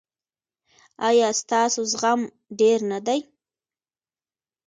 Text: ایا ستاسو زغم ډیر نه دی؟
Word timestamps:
ایا 1.07 1.29
ستاسو 1.41 1.81
زغم 1.91 2.21
ډیر 2.59 2.79
نه 2.91 2.99
دی؟ 3.05 3.19